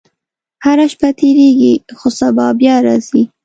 •هره 0.63 0.85
شپه 0.93 1.09
تېرېږي، 1.19 1.73
خو 1.97 2.07
سبا 2.19 2.45
بیا 2.59 2.75
راځي. 2.85 3.21